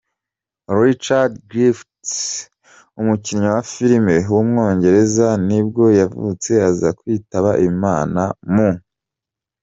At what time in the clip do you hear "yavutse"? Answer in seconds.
5.99-6.51